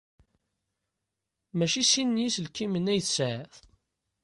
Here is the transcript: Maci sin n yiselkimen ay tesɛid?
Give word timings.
Maci 1.57 1.83
sin 1.91 2.09
n 2.17 2.21
yiselkimen 2.23 2.91
ay 2.91 3.01
tesɛid? 3.05 3.53